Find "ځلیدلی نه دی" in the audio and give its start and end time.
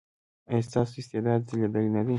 1.49-2.09